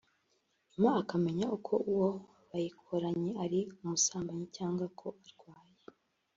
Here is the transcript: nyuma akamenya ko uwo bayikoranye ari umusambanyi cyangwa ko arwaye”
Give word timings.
nyuma 0.71 0.89
akamenya 1.01 1.47
ko 1.65 1.75
uwo 1.91 2.09
bayikoranye 2.49 3.29
ari 3.43 3.59
umusambanyi 3.83 4.45
cyangwa 4.57 4.85
ko 4.99 5.07
arwaye” 5.25 5.73